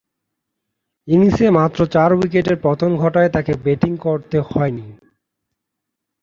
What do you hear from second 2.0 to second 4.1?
উইকেটের পতন ঘটায় তাকে ব্যাটিং